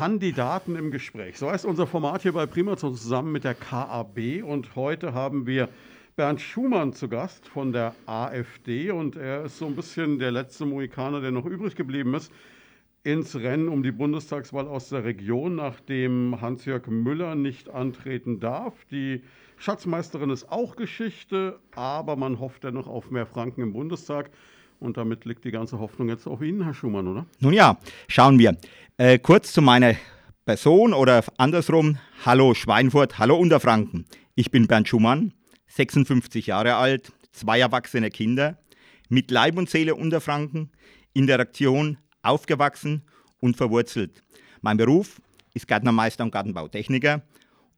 [0.00, 1.36] Kandidaten im Gespräch.
[1.36, 4.42] So heißt unser Format hier bei Primazon zusammen mit der KAB.
[4.42, 5.68] Und heute haben wir
[6.16, 8.92] Bernd Schumann zu Gast von der AfD.
[8.92, 12.32] Und er ist so ein bisschen der letzte Mohikaner, der noch übrig geblieben ist
[13.02, 18.86] ins Rennen um die Bundestagswahl aus der Region, nachdem Hans-Jörg Müller nicht antreten darf.
[18.86, 19.22] Die
[19.58, 24.30] Schatzmeisterin ist auch Geschichte, aber man hofft dennoch auf mehr Franken im Bundestag.
[24.80, 27.26] Und damit liegt die ganze Hoffnung jetzt auf Ihnen, Herr Schumann, oder?
[27.38, 28.56] Nun ja, schauen wir.
[28.96, 29.94] Äh, kurz zu meiner
[30.46, 31.98] Person oder andersrum.
[32.24, 34.06] Hallo Schweinfurt, hallo Unterfranken.
[34.34, 35.34] Ich bin Bernd Schumann,
[35.66, 38.56] 56 Jahre alt, zwei erwachsene Kinder,
[39.10, 40.70] mit Leib und Seele Unterfranken,
[41.12, 43.02] in der Aktion aufgewachsen
[43.38, 44.22] und verwurzelt.
[44.62, 45.20] Mein Beruf
[45.52, 47.20] ist Gärtnermeister und Gartenbautechniker.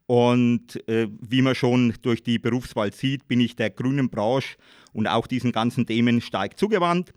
[0.05, 4.57] Und äh, wie man schon durch die Berufswahl sieht, bin ich der grünen Branche
[4.91, 7.13] und auch diesen ganzen Themen stark zugewandt,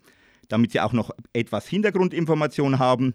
[0.47, 3.13] damit Sie auch noch etwas Hintergrundinformation haben.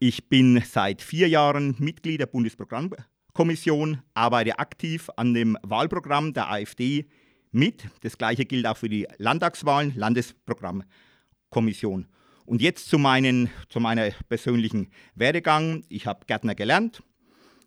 [0.00, 7.06] Ich bin seit vier Jahren Mitglied der Bundesprogrammkommission, arbeite aktiv an dem Wahlprogramm der AfD
[7.52, 7.84] mit.
[8.00, 12.08] Das gleiche gilt auch für die Landtagswahlen, Landesprogrammkommission.
[12.46, 15.84] Und jetzt zu, meinen, zu meiner persönlichen Werdegang.
[15.88, 17.02] Ich habe Gärtner gelernt,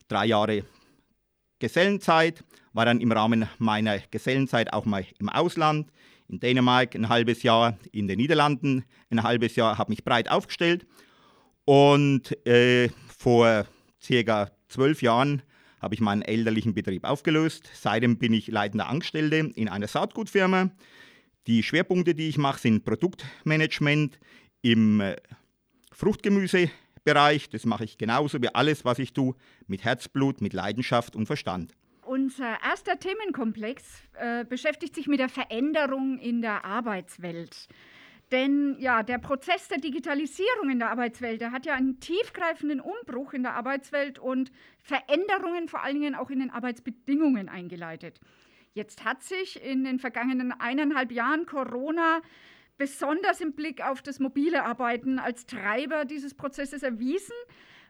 [0.07, 0.65] drei Jahre
[1.59, 5.91] Gesellenzeit, war dann im Rahmen meiner Gesellenzeit auch mal im Ausland,
[6.27, 10.85] in Dänemark ein halbes Jahr, in den Niederlanden ein halbes Jahr, habe mich breit aufgestellt.
[11.65, 13.65] Und äh, vor
[14.01, 15.41] circa zwölf Jahren
[15.79, 17.69] habe ich meinen elterlichen Betrieb aufgelöst.
[17.73, 20.71] Seitdem bin ich leitender Angestellte in einer Saatgutfirma.
[21.47, 24.19] Die Schwerpunkte, die ich mache, sind Produktmanagement,
[24.61, 25.15] im äh,
[27.07, 27.49] Fruchtgemüsebereich.
[27.49, 29.35] Das mache ich genauso wie alles, was ich tue,
[29.67, 31.73] mit Herzblut, mit Leidenschaft und Verstand.
[32.05, 33.83] Unser erster Themenkomplex
[34.17, 37.67] äh, beschäftigt sich mit der Veränderung in der Arbeitswelt.
[38.31, 43.33] Denn ja, der Prozess der Digitalisierung in der Arbeitswelt, der hat ja einen tiefgreifenden Umbruch
[43.33, 48.19] in der Arbeitswelt und Veränderungen vor allen Dingen auch in den Arbeitsbedingungen eingeleitet.
[48.73, 52.21] Jetzt hat sich in den vergangenen eineinhalb Jahren Corona
[52.77, 57.35] besonders im Blick auf das mobile Arbeiten als Treiber dieses Prozesses erwiesen.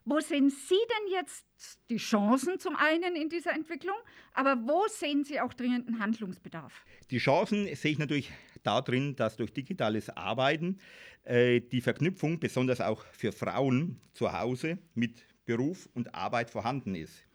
[0.06, 1.46] Wo sehen Sie denn jetzt
[1.90, 3.98] die Chancen zum einen in dieser Entwicklung,
[4.34, 6.86] aber wo sehen Sie auch dringenden Handlungsbedarf?
[7.12, 8.32] Die Chancen sehe ich natürlich
[8.64, 10.80] darin, dass durch digitales Arbeiten
[11.26, 17.26] äh, die Verknüpfung besonders auch für Frauen zu Hause mit Beruf und Arbeit vorhanden ist.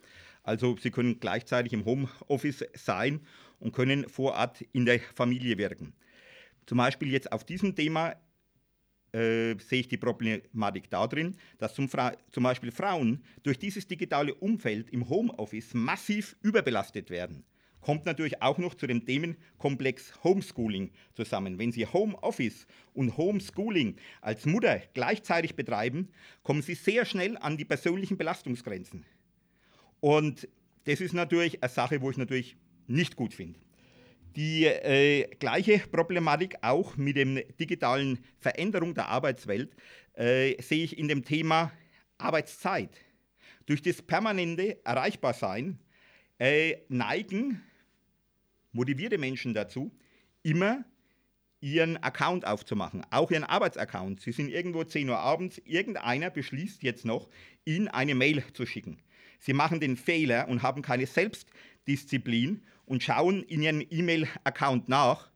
[0.43, 3.21] Also sie können gleichzeitig im Homeoffice sein
[3.61, 5.95] und können vor Ort in der Familie wirken.
[6.67, 8.15] Zum Beispiel jetzt auf diesem Thema
[9.12, 11.89] äh, sehe ich die Problematik darin, dass zum,
[12.31, 17.45] zum, Beispiel Frauen durch dieses digitale Umfeld im Homeoffice massiv überbelastet werden.
[17.83, 21.59] Kommt natürlich auch noch zu dem Themenkomplex Homeschooling zusammen.
[21.59, 26.09] Wenn Sie Homeoffice und Homeschooling als Mutter gleichzeitig betreiben,
[26.45, 29.05] kommen Sie sehr schnell an die persönlichen Belastungsgrenzen.
[29.99, 30.49] Und
[30.84, 32.56] das ist natürlich eine Sache, wo ich natürlich
[32.87, 33.59] nicht gut finde.
[34.37, 37.26] Die äh, gleiche Problematik auch mit der
[37.60, 39.76] digitalen Veränderung der Arbeitswelt
[40.15, 41.70] äh, sehe ich in dem Thema
[42.16, 42.91] Arbeitszeit.
[43.66, 45.78] Durch das permanente Erreichbarsein
[46.38, 47.62] äh, neigen
[48.72, 49.92] motivierte Menschen dazu,
[50.42, 50.84] immer
[51.60, 54.21] ihren Account aufzumachen, auch ihren Arbeitsaccount.
[54.21, 57.28] Sie sind irgendwo 10 Uhr abends, irgendeiner beschließt jetzt noch,
[57.65, 58.98] ihnen eine Mail zu schicken.
[59.38, 65.30] Sie machen den Fehler und haben keine Selbstdisziplin und schauen in ihrem E-Mail-Account nach.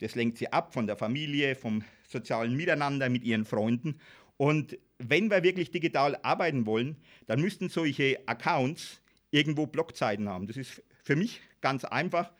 [0.00, 4.00] Das lenkt sie ab von der Familie, vom sozialen Miteinander mit ihren Freunden.
[4.36, 6.96] Und wenn wir wirklich digital arbeiten wollen,
[7.28, 10.48] dann müssten solche Accounts irgendwo Blockzeiten haben.
[10.48, 12.32] Das ist für mich ganz einfach.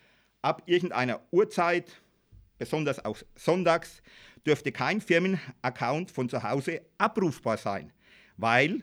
[0.43, 2.03] Ab irgendeiner Uhrzeit,
[2.59, 4.03] besonders auch sonntags,
[4.45, 7.93] dürfte kein Firmenaccount von zu Hause abrufbar sein,
[8.37, 8.83] weil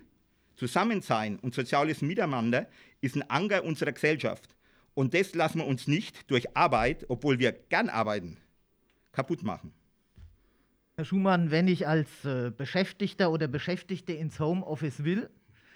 [0.55, 2.69] Zusammensein und soziales Miteinander
[3.01, 4.47] ist ein Anker unserer Gesellschaft.
[4.97, 8.37] Und das lassen wir uns nicht durch Arbeit, obwohl wir gern arbeiten,
[9.11, 9.71] kaputt machen.
[10.95, 15.29] Herr Schumann, wenn ich als äh, Beschäftigter oder Beschäftigte ins Homeoffice will,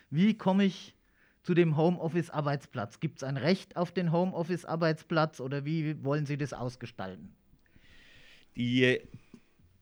[0.10, 0.96] wie komme ich
[1.44, 3.00] zu dem Homeoffice-Arbeitsplatz?
[3.00, 7.32] Gibt es ein Recht auf den Homeoffice-Arbeitsplatz oder wie wollen Sie das ausgestalten?
[8.56, 9.02] Die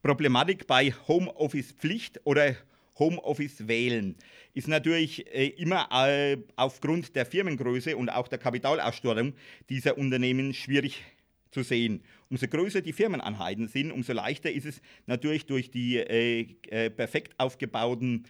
[0.02, 2.56] Problematik bei Homeoffice-Pflicht oder
[3.00, 4.16] Homeoffice wählen,
[4.54, 9.34] ist natürlich äh, immer äh, aufgrund der Firmengröße und auch der Kapitalausstattung
[9.70, 11.04] dieser Unternehmen schwierig
[11.52, 12.04] zu sehen.
[12.30, 18.28] Umso größer die Firmeneinheiten sind, umso leichter ist es natürlich durch die äh perfekt aufgebauten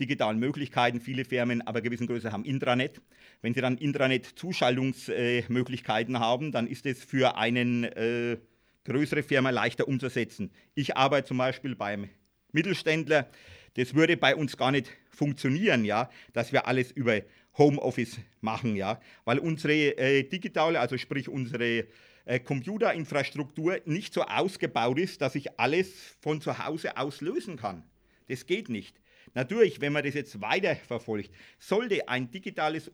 [0.00, 1.00] digitalen Möglichkeiten.
[1.00, 3.00] Viele Firmen aber gewissen Größe haben Intranet.
[3.40, 8.38] Wenn sie dann Intranet-Zuschaltungsmöglichkeiten haben, dann ist es für eine äh,
[8.84, 10.50] größere Firma leichter umzusetzen.
[10.74, 12.10] Ich arbeite zum Beispiel beim
[12.52, 13.28] Mittelständler,
[13.74, 17.22] Das würde bei uns gar nicht funktionieren, ja, dass wir alles über
[17.56, 21.86] Homeoffice machen, ja, weil unsere äh, digitale, also sprich unsere
[22.24, 27.82] äh, Computerinfrastruktur nicht so ausgebaut ist, dass ich alles von zu Hause aus lösen kann.
[28.28, 29.00] Das geht nicht.
[29.34, 32.90] Natürlich, wenn man das jetzt weiterverfolgt, sollte ein digitales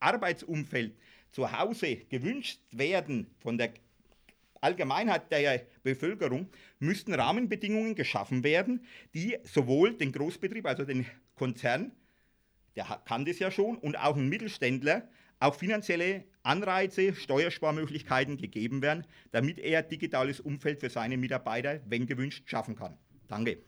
[0.00, 0.96] Arbeitsumfeld
[1.30, 3.72] zu Hause gewünscht werden von der
[4.60, 6.48] Allgemeinheit der Bevölkerung,
[6.78, 11.92] müssten Rahmenbedingungen geschaffen werden, die sowohl den Großbetrieb, also den Konzern,
[12.74, 15.08] der kann das ja schon, und auch ein Mittelständler
[15.38, 22.48] auch finanzielle Anreize, Steuersparmöglichkeiten gegeben werden, damit er digitales Umfeld für seine Mitarbeiter, wenn gewünscht,
[22.48, 22.96] schaffen kann.
[23.28, 23.58] Danke.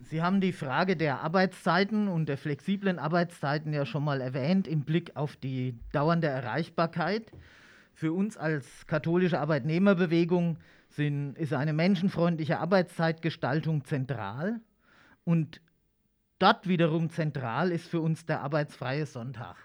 [0.00, 4.82] Sie haben die Frage der Arbeitszeiten und der flexiblen Arbeitszeiten ja schon mal erwähnt im
[4.82, 7.30] Blick auf die dauernde Erreichbarkeit.
[7.94, 10.58] Für uns als katholische Arbeitnehmerbewegung
[10.88, 14.60] sind, ist eine menschenfreundliche Arbeitszeitgestaltung zentral
[15.24, 15.60] und
[16.38, 19.56] dort wiederum zentral ist für uns der arbeitsfreie Sonntag.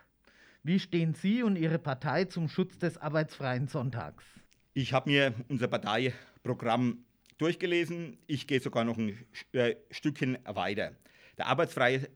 [0.64, 4.26] Wie stehen Sie und Ihre Partei zum Schutz des arbeitsfreien Sonntags?
[4.74, 7.06] Ich habe mir unser Parteiprogramm
[7.38, 8.18] durchgelesen.
[8.28, 9.18] Ich gehe sogar noch ein
[9.54, 10.92] äh, Stückchen weiter.
[11.38, 12.10] Der arbeitsfreie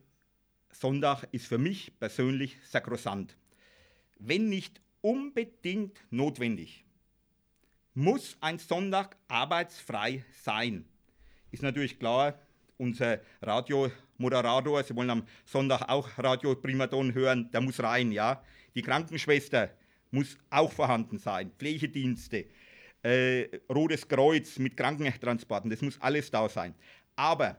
[0.72, 3.38] Sonntag ist für mich persönlich sakrosant.
[4.20, 6.86] Wenn nicht unbedingt notwendig,
[7.94, 10.86] muss ein Sonntag arbeitsfrei sein.
[11.52, 12.40] Ist natürlich klar,
[12.78, 18.42] unser Radiomoderator, Sie wollen am Sonntag auch Radio Primaton hören, der muss rein, ja.
[18.74, 19.70] Die Krankenschwester
[20.12, 22.46] muss auch vorhanden sein, Pflegedienste,
[23.04, 26.74] äh, Rotes Kreuz mit Krankentransporten, das muss alles da sein.
[27.16, 27.58] Aber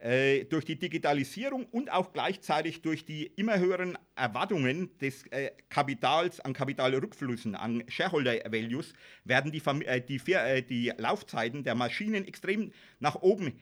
[0.00, 6.40] äh, durch die Digitalisierung und auch gleichzeitig durch die immer höheren Erwartungen des äh, Kapitals
[6.40, 8.94] an Kapitalrückflüssen, an Shareholder Values,
[9.24, 13.60] werden die, äh, die, äh, die Laufzeiten der Maschinen extrem nach oben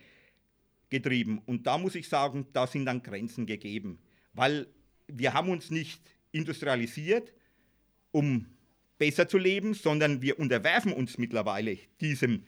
[0.91, 1.43] getrieben.
[1.45, 3.99] Und da muss ich sagen, da sind dann Grenzen gegeben,
[4.33, 4.69] weil
[5.09, 6.01] wir haben uns nicht
[6.31, 7.33] industrialisiert,
[8.13, 8.47] um
[8.97, 12.45] besser zu leben, sondern wir unterwerfen uns mittlerweile diesem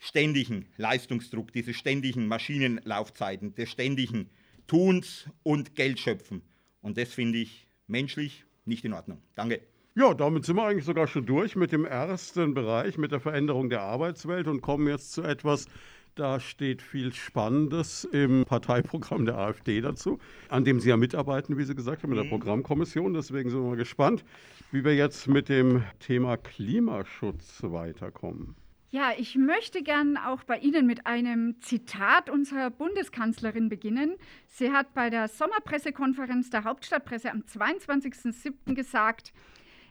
[0.00, 4.28] ständigen Leistungsdruck, diese ständigen Maschinenlaufzeiten, des ständigen
[4.66, 6.42] Tuns und Geldschöpfen.
[6.80, 9.22] Und das finde ich menschlich nicht in Ordnung.
[9.36, 9.60] Danke.
[9.94, 13.68] Ja, damit sind wir eigentlich sogar schon durch mit dem ersten Bereich, mit der Veränderung
[13.68, 15.66] der Arbeitswelt und kommen jetzt zu etwas,
[16.14, 20.18] da steht viel Spannendes im Parteiprogramm der AfD dazu,
[20.48, 22.30] an dem Sie ja mitarbeiten, wie Sie gesagt haben, mit der mhm.
[22.30, 23.14] Programmkommission.
[23.14, 24.24] Deswegen sind wir mal gespannt,
[24.72, 28.56] wie wir jetzt mit dem Thema Klimaschutz weiterkommen.
[28.92, 34.16] Ja, ich möchte gern auch bei Ihnen mit einem Zitat unserer Bundeskanzlerin beginnen.
[34.48, 38.74] Sie hat bei der Sommerpressekonferenz der Hauptstadtpresse am 22.07.
[38.74, 39.32] gesagt,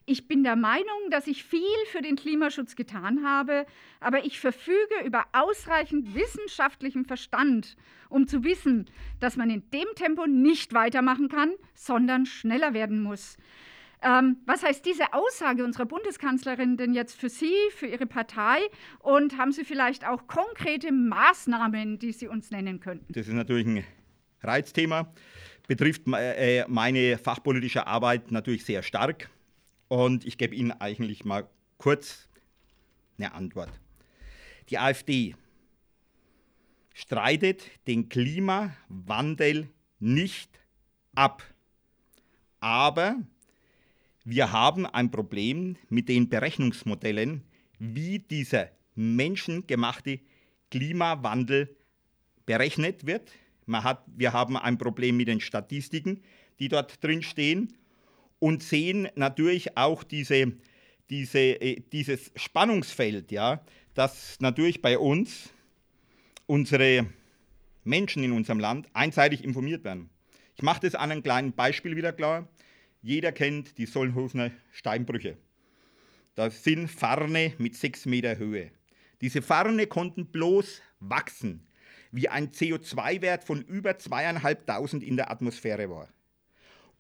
[0.06, 1.62] ich bin der Meinung, dass ich viel
[1.92, 3.66] für den Klimaschutz getan habe,
[4.02, 7.78] aber ich verfüge über ausreichend wissenschaftlichen Verstand,
[8.10, 8.90] um zu wissen,
[9.22, 13.38] dass man in dem Tempo nicht weitermachen kann, sondern schneller werden muss.
[14.02, 18.60] Ähm, was heißt diese Aussage unserer Bundeskanzlerin denn jetzt für Sie, für Ihre Partei?
[19.00, 23.12] Und haben Sie vielleicht auch konkrete Maßnahmen, die Sie uns nennen könnten?
[23.12, 23.84] Das ist natürlich ein
[24.42, 25.12] Reizthema,
[25.68, 29.30] betrifft äh, meine fachpolitische Arbeit natürlich sehr stark.
[29.90, 32.30] Und ich gebe Ihnen eigentlich mal kurz
[33.18, 33.70] eine Antwort.
[34.70, 35.36] Die AfD
[36.94, 39.70] streitet den Klimawandel
[40.00, 40.60] nicht
[41.16, 41.44] ab.
[42.60, 43.18] Aber
[44.30, 47.42] wir haben ein Problem mit den Berechnungsmodellen,
[47.80, 50.20] wie dieser menschengemachte
[50.70, 51.76] Klimawandel
[52.46, 53.32] berechnet wird.
[53.66, 56.22] Man hat, wir haben ein Problem mit den Statistiken,
[56.60, 57.76] die dort drin stehen
[58.38, 60.54] und sehen natürlich auch diese,
[61.10, 63.64] diese, äh, dieses Spannungsfeld, ja,
[63.96, 65.50] dass natürlich bei uns
[66.46, 67.08] unsere
[67.84, 70.12] Menschen in unserem Land einseitig informiert werden.
[70.56, 72.48] Ich mache das an einem kleinen Beispiel wieder klar.
[73.02, 75.38] Jeder kennt die Solnhofener Steinbrüche.
[76.36, 78.72] Das sind Farne mit sechs Meter Höhe.
[79.22, 81.66] Diese Farne konnten bloß wachsen,
[82.12, 86.10] wie ein CO2-Wert von über zweieinhalbtausend in der Atmosphäre war.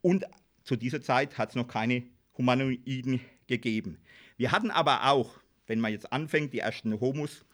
[0.01, 0.25] Und
[0.63, 2.03] zu dieser Zeit hat es noch keine
[2.37, 3.99] Humanoiden gegeben.
[4.37, 7.45] Wir hatten aber auch, wenn man jetzt anfängt, die ersten Homos,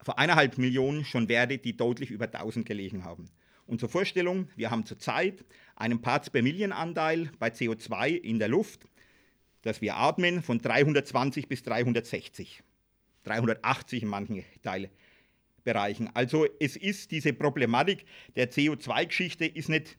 [0.00, 3.30] vor eineinhalb Millionen schon Werte, die deutlich über 1000 gelegen haben.
[3.66, 5.44] Und zur Vorstellung, wir haben zurzeit
[5.76, 8.86] einen Parts per Million Anteil bei CO2 in der Luft,
[9.62, 12.62] das wir atmen, von 320 bis 360.
[13.24, 16.10] 380 in manchen Teilbereichen.
[16.14, 18.04] Also es ist diese Problematik
[18.36, 19.96] der CO2-Geschichte ist nicht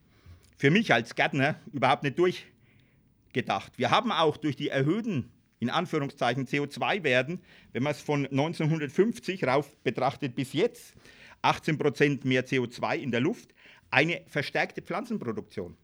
[0.58, 3.78] für mich als Gärtner überhaupt nicht durchgedacht.
[3.78, 7.42] Wir haben auch durch die erhöhten in Anführungszeichen CO2-Werten,
[7.74, 10.94] wenn man es von 1950 rauf betrachtet bis jetzt,
[11.42, 13.55] 18 Prozent mehr CO2 in der Luft,
[13.96, 15.78] eine verstärkte Pflanzenproduktion.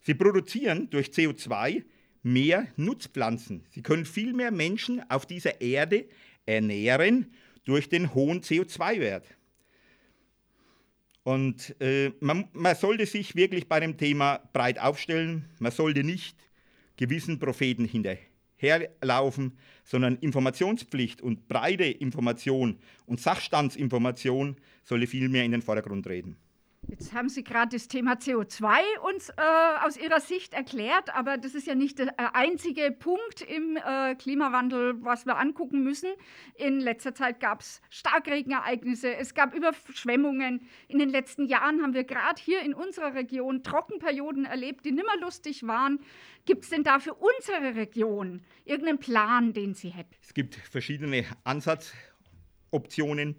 [0.00, 1.84] Sie produzieren durch CO2
[2.22, 3.66] mehr Nutzpflanzen.
[3.68, 6.06] Sie können viel mehr Menschen auf dieser Erde
[6.46, 7.34] ernähren
[7.66, 9.26] durch den hohen CO2-Wert.
[11.22, 15.44] Und äh, man, man sollte sich wirklich bei dem Thema breit aufstellen.
[15.58, 16.38] Man sollte nicht
[16.96, 25.60] gewissen Propheten hinterherlaufen, sondern Informationspflicht und breite Information und Sachstandsinformation sollte viel mehr in den
[25.60, 26.38] Vordergrund treten.
[26.90, 28.68] Jetzt haben Sie gerade das Thema CO2
[29.08, 29.34] uns äh,
[29.84, 34.16] aus Ihrer Sicht erklärt, aber das ist ja nicht der äh, einzige Punkt im äh,
[34.16, 36.10] Klimawandel, was wir angucken müssen.
[36.56, 40.68] In letzter Zeit gab es Starkregenereignisse, es gab Überschwemmungen.
[40.88, 45.16] In den letzten Jahren haben wir gerade hier in unserer Region Trockenperioden erlebt, die nimmer
[45.20, 46.00] lustig waren.
[46.44, 50.16] Gibt es denn da für unsere Region irgendeinen Plan, den Sie hätten?
[50.22, 53.36] Es gibt verschiedene Ansatzoptionen.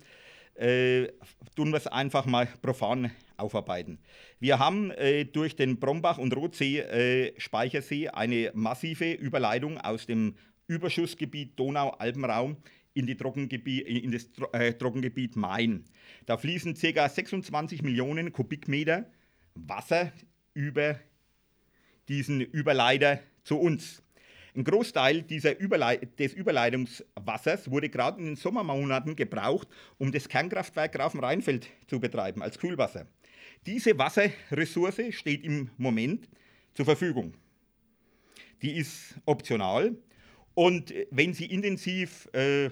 [0.55, 1.08] Äh,
[1.55, 4.00] tun wir es einfach mal profan aufarbeiten.
[4.39, 10.36] Wir haben äh, durch den Brombach- und Rotsee-Speichersee äh, eine massive Überleitung aus dem
[10.67, 12.58] Überschussgebiet Donau-Alpenraum
[12.93, 15.86] in, in, das äh, Trockengebiet Main.
[16.25, 17.10] Da fließen ca.
[17.10, 19.05] 26 Millionen Kubikmeter
[19.55, 20.12] Wasser
[20.53, 21.00] über
[22.08, 24.03] diesen Überleiter zu uns.
[24.55, 29.67] Ein Großteil dieser Überleit des Überleitungswassers wurde gerade in den Sommermonaten gebraucht,
[29.98, 33.08] um das Kernkraftwerk Grafenrheinfeld zu betreiben als Kühlwasser.
[33.65, 36.27] Diese Wasserressource steht im Moment
[36.74, 37.34] zur Verfügung.
[38.62, 39.96] Die ist optional
[40.53, 42.65] und wenn Sie intensiv äh,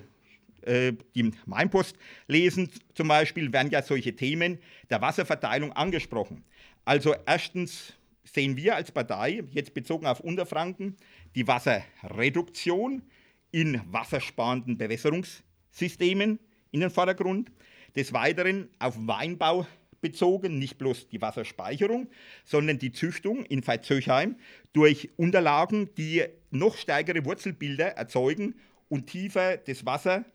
[0.63, 1.95] äh, die Mainpost
[2.27, 4.59] lesen, zum Beispiel, werden ja solche Themen
[4.89, 6.43] der Wasserverteilung angesprochen.
[6.85, 7.93] Also erstens
[8.33, 10.95] sehen wir als Partei, jetzt bezogen auf Unterfranken,
[11.35, 13.03] die Wasserreduktion
[13.51, 16.39] in wassersparenden Bewässerungssystemen
[16.71, 17.51] in den Vordergrund.
[17.95, 19.65] Des Weiteren auf Weinbau
[20.01, 22.07] bezogen, nicht bloß die Wasserspeicherung,
[22.45, 24.37] sondern die Züchtung in Veitshöchheim
[24.73, 28.55] durch Unterlagen, die noch stärkere Wurzelbilder erzeugen
[28.87, 30.25] und tiefer das Wasser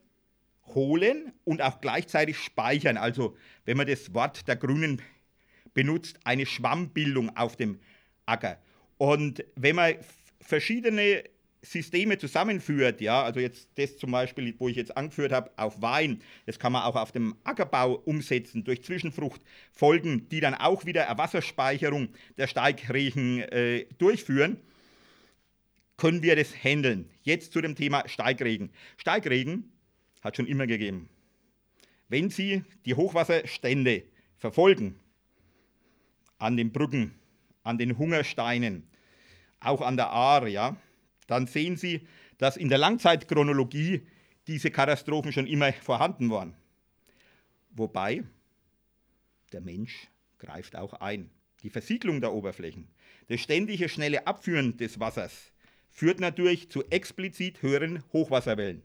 [0.67, 2.97] holen und auch gleichzeitig speichern.
[2.97, 3.35] Also
[3.65, 5.01] wenn man das Wort der Grünen
[5.75, 7.79] benutzt, eine Schwammbildung auf dem
[8.25, 8.57] Acker.
[8.97, 9.95] Und wenn man
[10.41, 11.23] verschiedene
[11.61, 16.21] Systeme zusammenführt, ja, also jetzt das zum Beispiel, wo ich jetzt angeführt habe, auf Wein,
[16.45, 21.17] das kann man auch auf dem Ackerbau umsetzen, durch Zwischenfruchtfolgen, die dann auch wieder eine
[21.17, 24.57] Wasserspeicherung der Steigregen äh, durchführen,
[25.97, 27.09] können wir das handeln.
[27.23, 28.69] Jetzt zu dem Thema Steigregen.
[28.97, 29.71] Steigregen
[30.21, 31.09] hat schon immer gegeben.
[32.09, 34.03] Wenn Sie die Hochwasserstände
[34.37, 34.99] verfolgen,
[36.37, 37.13] an den Brücken,
[37.63, 38.87] an den Hungersteinen,
[39.59, 40.75] auch an der Aare, ja,
[41.27, 44.05] dann sehen Sie, dass in der Langzeitchronologie
[44.47, 46.55] diese Katastrophen schon immer vorhanden waren.
[47.71, 48.23] Wobei
[49.51, 51.29] der Mensch greift auch ein.
[51.63, 52.87] Die Versiegelung der Oberflächen,
[53.27, 55.51] das ständige schnelle Abführen des Wassers
[55.89, 58.83] führt natürlich zu explizit höheren Hochwasserwellen.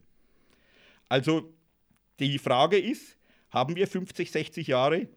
[1.09, 1.53] Also
[2.21, 3.19] die Frage ist,
[3.51, 5.09] haben wir 50, 60 Jahre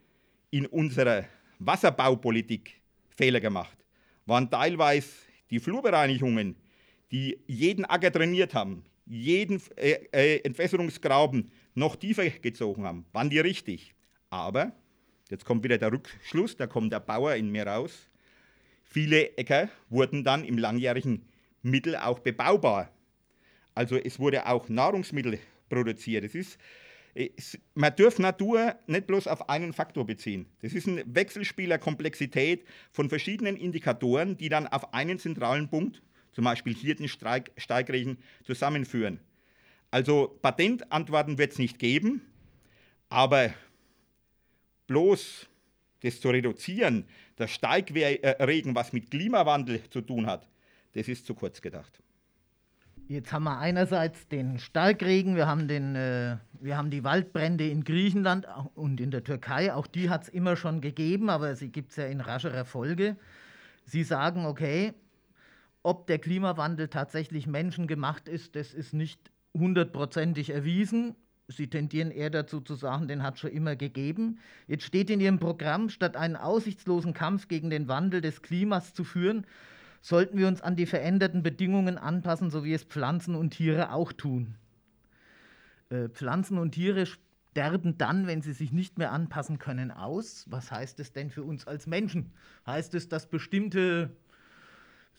[0.50, 1.26] in unserer
[1.60, 3.78] Wasserbaupolitik Fehler gemacht?
[4.26, 5.08] Waren teilweise
[5.50, 6.56] die Flurbereinigungen,
[7.12, 13.40] die jeden Acker trainiert haben, jeden äh, äh, Entwässerungsgraben noch tiefer gezogen haben, waren die
[13.40, 13.94] richtig.
[14.30, 14.72] Aber,
[15.30, 18.10] jetzt kommt wieder der Rückschluss, da kommt der Bauer in mir raus,
[18.84, 21.26] viele Äcker wurden dann im langjährigen
[21.62, 22.92] Mittel auch bebaubar.
[23.76, 26.24] Also es wurde auch Nahrungsmittel produziert.
[26.24, 26.60] Es ist,
[27.76, 30.48] man darf Natur nicht bloß auf einen Faktor beziehen.
[30.62, 36.02] Das ist ein Wechselspiel Komplexität von verschiedenen Indikatoren, die dann auf einen zentralen Punkt
[36.32, 39.20] zum Beispiel hier den Steigregen zusammenführen.
[39.92, 42.22] Also Patentantworten wird es nicht geben,
[43.10, 43.54] aber
[44.88, 45.48] bloß
[46.02, 47.06] das zu reduzieren,
[47.38, 50.48] der Steigregen, was mit Klimawandel zu tun hat,
[50.94, 52.02] das ist zu kurz gedacht.
[53.10, 57.84] Jetzt haben wir einerseits den Starkregen, wir haben, den, äh, wir haben die Waldbrände in
[57.84, 59.74] Griechenland und in der Türkei.
[59.74, 63.18] Auch die hat es immer schon gegeben, aber sie gibt es ja in rascherer Folge.
[63.86, 64.94] Sie sagen, okay,
[65.82, 71.16] ob der Klimawandel tatsächlich menschengemacht ist, das ist nicht hundertprozentig erwiesen.
[71.50, 74.40] Sie tendieren eher dazu zu sagen, den hat es schon immer gegeben.
[74.66, 79.04] Jetzt steht in Ihrem Programm, statt einen aussichtslosen Kampf gegen den Wandel des Klimas zu
[79.04, 79.46] führen,
[80.04, 84.12] sollten wir uns an die veränderten Bedingungen anpassen, so wie es Pflanzen und Tiere auch
[84.12, 84.56] tun.
[85.90, 90.46] Äh, Pflanzen und Tiere sterben dann, wenn sie sich nicht mehr anpassen können, aus.
[90.50, 92.34] Was heißt es denn für uns als Menschen?
[92.68, 94.12] Heißt es, dass bestimmte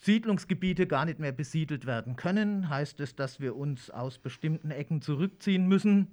[0.00, 2.68] Siedlungsgebiete gar nicht mehr besiedelt werden können?
[2.68, 6.08] Heißt es, dass wir uns aus bestimmten Ecken zurückziehen müssen?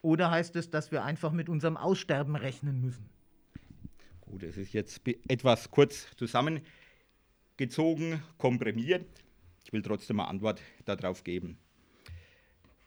[0.00, 3.08] Oder heißt es, dass wir einfach mit unserem Aussterben rechnen müssen?
[4.22, 6.08] Gut, das ist jetzt etwas kurz
[7.56, 9.06] zusammengezogen, komprimiert.
[9.64, 11.58] Ich will trotzdem eine Antwort darauf geben.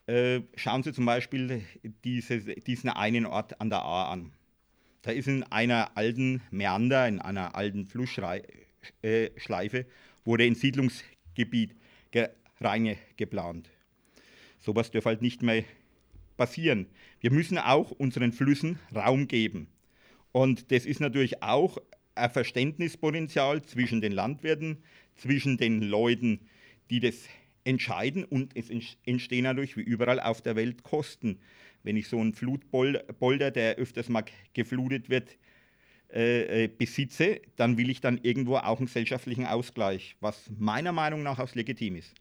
[0.07, 1.63] Äh, schauen Sie zum Beispiel
[2.03, 4.33] diese, diesen einen Ort an der A an.
[5.01, 8.47] Da ist in einer alten Meander, in einer alten Flussschleife,
[9.01, 9.85] äh,
[10.23, 11.75] wurde ein Siedlungsgebiet
[12.59, 13.69] rein geplant.
[14.59, 15.63] Sowas darf halt nicht mehr
[16.37, 16.87] passieren.
[17.19, 19.67] Wir müssen auch unseren Flüssen Raum geben.
[20.31, 21.77] Und das ist natürlich auch
[22.15, 24.83] ein Verständnispotenzial zwischen den Landwirten,
[25.15, 26.41] zwischen den Leuten,
[26.89, 27.27] die das
[27.63, 28.69] entscheiden und es
[29.05, 31.39] entstehen natürlich wie überall auf der Welt Kosten.
[31.83, 35.37] Wenn ich so einen Flutbolder, der öfters mal geflutet wird,
[36.13, 41.23] äh, äh, besitze, dann will ich dann irgendwo auch einen gesellschaftlichen Ausgleich, was meiner Meinung
[41.23, 42.13] nach auch legitim ist.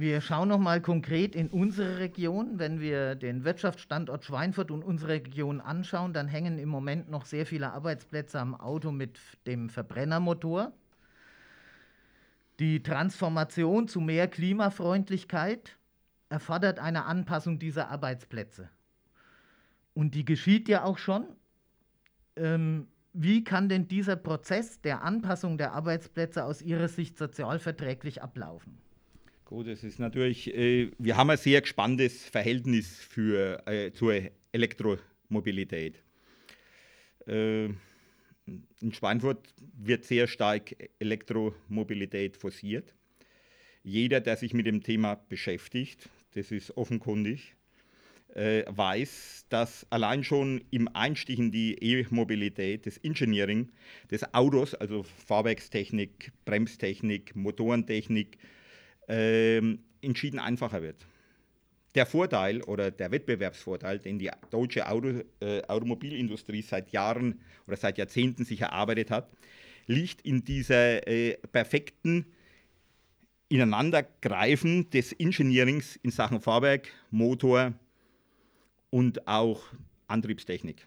[0.00, 2.58] Wir schauen noch mal konkret in unsere Region.
[2.58, 7.44] Wenn wir den Wirtschaftsstandort Schweinfurt und unsere Region anschauen, dann hängen im Moment noch sehr
[7.44, 10.72] viele Arbeitsplätze am Auto mit dem Verbrennermotor.
[12.60, 15.76] Die Transformation zu mehr Klimafreundlichkeit
[16.30, 18.70] erfordert eine Anpassung dieser Arbeitsplätze.
[19.92, 21.26] Und die geschieht ja auch schon.
[22.36, 28.80] Ähm, wie kann denn dieser Prozess der Anpassung der Arbeitsplätze aus Ihrer Sicht sozialverträglich ablaufen?
[29.50, 34.14] Gut, es ist natürlich, äh, wir haben ein sehr gespanntes Verhältnis für, äh, zur
[34.52, 36.00] Elektromobilität.
[37.26, 42.94] Äh, in Schweinfurt wird sehr stark Elektromobilität forciert.
[43.82, 47.56] Jeder, der sich mit dem Thema beschäftigt, das ist offenkundig,
[48.36, 53.72] äh, weiß, dass allein schon im Einstieg in die E-Mobilität, das Engineering
[54.12, 58.38] des Autos, also Fahrwerkstechnik, Bremstechnik, Motorentechnik,
[59.10, 61.06] entschieden einfacher wird.
[61.94, 67.98] Der Vorteil oder der Wettbewerbsvorteil, den die deutsche Auto, äh, Automobilindustrie seit Jahren oder seit
[67.98, 69.28] Jahrzehnten sich erarbeitet hat,
[69.86, 72.26] liegt in dieser äh, perfekten
[73.48, 77.74] Ineinandergreifen des Engineerings in Sachen Fahrwerk, Motor
[78.90, 79.64] und auch
[80.06, 80.86] Antriebstechnik.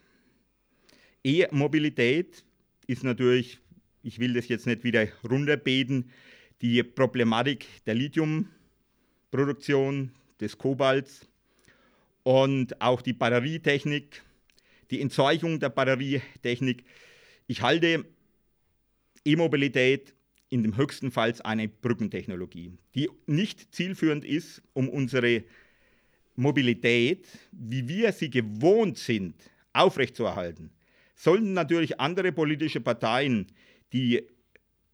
[1.25, 2.45] E-Mobilität
[2.87, 3.59] ist natürlich,
[4.03, 6.09] ich will das jetzt nicht wieder runterbeten,
[6.61, 10.11] die Problematik der Lithiumproduktion,
[10.43, 11.27] des Kobalts
[12.23, 14.21] und auch die Batterietechnik,
[14.91, 16.83] die Entzeugung der Batterietechnik.
[17.47, 18.05] Ich halte
[19.25, 20.13] E-Mobilität
[20.49, 25.43] in dem höchsten Fall eine Brückentechnologie, die nicht zielführend ist, um unsere
[26.35, 29.35] Mobilität, wie wir sie gewohnt sind,
[29.71, 30.71] aufrechtzuerhalten.
[31.15, 33.47] Sollten natürlich andere politische Parteien
[33.93, 34.27] die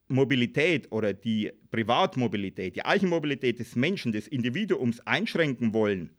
[0.10, 6.10] Mobilität oder die Privatmobilität, die Eigenmobilität des Menschen, des Individuums einschränken wollen,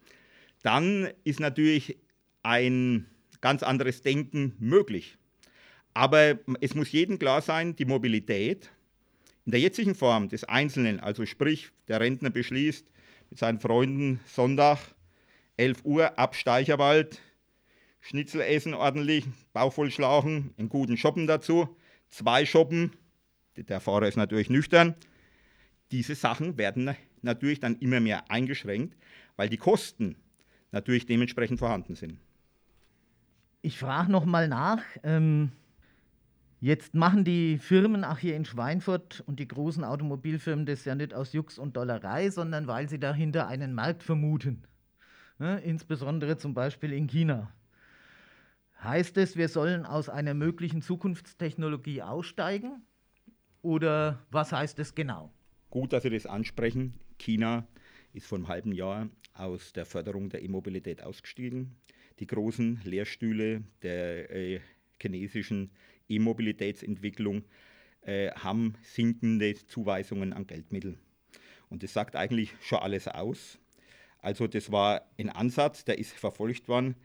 [0.62, 1.98] dann ist natürlich
[2.42, 3.06] ein
[3.40, 5.16] ganz anderes Denken möglich.
[5.92, 8.70] Aber es muss jedem klar sein, die Mobilität
[9.44, 12.86] in der jetzigen Form des Einzelnen, also sprich, der Rentner beschließt
[13.30, 14.78] mit seinen Freunden Sonntag,
[15.56, 17.20] 11 Uhr, ab Steicherwald,
[18.00, 21.76] Schnitzel essen ordentlich, Bauch voll einen guten Shoppen dazu,
[22.08, 22.92] zwei Shoppen,
[23.68, 24.94] der Fahrer ist natürlich nüchtern.
[25.92, 28.96] Diese Sachen werden natürlich dann immer mehr eingeschränkt,
[29.36, 30.16] weil die Kosten
[30.72, 32.18] natürlich dementsprechend vorhanden sind.
[33.62, 34.82] Ich frage nochmal nach.
[35.02, 35.52] Ähm,
[36.60, 41.12] jetzt machen die Firmen auch hier in Schweinfurt und die großen Automobilfirmen das ja nicht
[41.12, 44.64] aus Jux und Dollerei, sondern weil sie dahinter einen Markt vermuten.
[45.38, 47.52] Ja, insbesondere zum Beispiel in China.
[48.82, 52.82] Heißt es, wir sollen aus einer möglichen Zukunftstechnologie aussteigen?
[53.62, 55.32] Oder was heißt es genau?
[55.70, 56.94] Gut, dass Sie das ansprechen.
[57.18, 57.66] China
[58.12, 61.76] ist vor einem halben Jahr aus der Förderung der E-Mobilität ausgestiegen.
[62.18, 64.60] Die großen Lehrstühle der äh,
[65.00, 65.70] chinesischen
[66.08, 67.44] E-Mobilitätsentwicklung
[68.02, 70.98] äh, haben sinkende Zuweisungen an Geldmitteln.
[71.68, 73.58] Und das sagt eigentlich schon alles aus.
[74.18, 76.96] Also das war ein Ansatz, der ist verfolgt worden,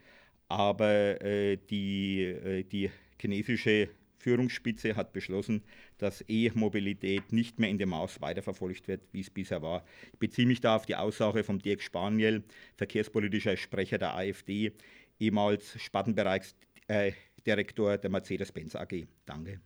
[0.48, 3.88] aber äh, die, äh, die chinesische
[4.26, 5.62] Führungsspitze hat beschlossen,
[5.98, 9.84] dass E-Mobilität nicht mehr in dem Maß weiterverfolgt wird, wie es bisher war.
[10.12, 12.42] Ich beziehe mich da auf die Aussage von Dirk Spaniel,
[12.74, 14.72] verkehrspolitischer Sprecher der AfD,
[15.20, 19.06] ehemals Spartenbereichsdirektor der Mercedes-Benz AG.
[19.26, 19.60] Danke.